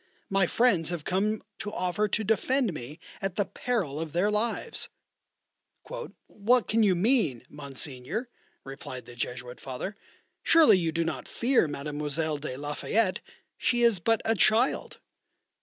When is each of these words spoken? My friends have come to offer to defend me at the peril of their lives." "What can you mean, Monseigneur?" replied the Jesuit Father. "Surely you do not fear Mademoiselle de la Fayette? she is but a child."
My 0.31 0.47
friends 0.47 0.89
have 0.89 1.03
come 1.05 1.43
to 1.59 1.71
offer 1.71 2.07
to 2.07 2.23
defend 2.23 2.73
me 2.73 2.99
at 3.21 3.35
the 3.35 3.45
peril 3.45 3.99
of 4.01 4.13
their 4.13 4.31
lives." 4.31 4.89
"What 6.27 6.67
can 6.67 6.81
you 6.81 6.95
mean, 6.95 7.43
Monseigneur?" 7.49 8.27
replied 8.63 9.05
the 9.05 9.15
Jesuit 9.15 9.61
Father. 9.61 9.95
"Surely 10.41 10.79
you 10.79 10.91
do 10.91 11.03
not 11.05 11.27
fear 11.27 11.67
Mademoiselle 11.67 12.39
de 12.39 12.57
la 12.57 12.73
Fayette? 12.73 13.19
she 13.59 13.83
is 13.83 13.99
but 13.99 14.23
a 14.25 14.33
child." 14.33 14.99